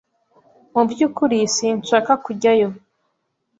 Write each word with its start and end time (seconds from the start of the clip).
Mu 0.73 0.83
byukuri 0.89 1.37
sinshaka 1.55 2.11
kujyayo. 2.23 2.69